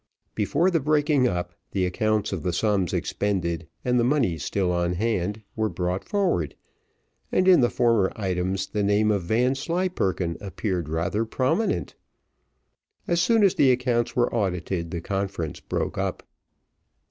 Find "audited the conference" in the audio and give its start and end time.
14.33-15.59